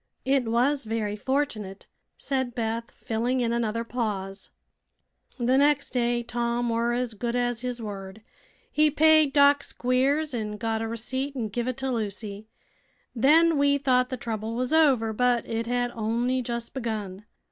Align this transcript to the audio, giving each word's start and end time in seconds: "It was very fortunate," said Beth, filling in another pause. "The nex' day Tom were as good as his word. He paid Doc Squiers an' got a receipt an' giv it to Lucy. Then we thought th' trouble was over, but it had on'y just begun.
"It 0.25 0.45
was 0.45 0.85
very 0.85 1.15
fortunate," 1.15 1.85
said 2.17 2.55
Beth, 2.55 2.89
filling 2.89 3.39
in 3.39 3.53
another 3.53 3.83
pause. 3.83 4.49
"The 5.37 5.59
nex' 5.59 5.91
day 5.91 6.23
Tom 6.23 6.69
were 6.69 6.91
as 6.93 7.13
good 7.13 7.35
as 7.35 7.61
his 7.61 7.79
word. 7.79 8.23
He 8.71 8.89
paid 8.89 9.31
Doc 9.31 9.61
Squiers 9.61 10.33
an' 10.33 10.57
got 10.57 10.81
a 10.81 10.87
receipt 10.87 11.35
an' 11.35 11.49
giv 11.49 11.67
it 11.67 11.77
to 11.77 11.91
Lucy. 11.91 12.47
Then 13.15 13.59
we 13.59 13.77
thought 13.77 14.09
th' 14.09 14.19
trouble 14.19 14.55
was 14.55 14.73
over, 14.73 15.13
but 15.13 15.47
it 15.47 15.67
had 15.67 15.91
on'y 15.91 16.41
just 16.41 16.73
begun. 16.73 17.25